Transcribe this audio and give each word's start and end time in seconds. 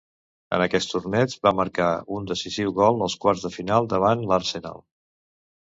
En 0.55 0.63
aquest 0.65 0.89
torneig 0.93 1.35
va 1.47 1.51
marcar 1.59 1.91
un 2.17 2.27
decisiu 2.33 2.75
gol 2.81 3.07
als 3.09 3.19
quarts 3.27 3.47
de 3.49 3.53
final 3.59 3.93
davant 3.95 4.29
l'Arsenal. 4.33 4.87